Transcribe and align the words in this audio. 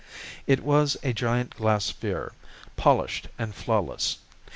It 0.47 0.63
was 0.63 0.97
a 1.03 1.13
giant 1.13 1.55
glass 1.57 1.85
sphere, 1.85 2.31
polished 2.75 3.27
and 3.37 3.53
flawless. 3.53 4.17